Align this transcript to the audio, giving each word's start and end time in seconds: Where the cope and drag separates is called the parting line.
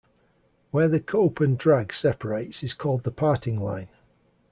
Where 0.71 0.87
the 0.87 0.99
cope 0.99 1.39
and 1.41 1.55
drag 1.55 1.93
separates 1.93 2.63
is 2.63 2.73
called 2.73 3.03
the 3.03 3.11
parting 3.11 3.59
line. 3.61 3.89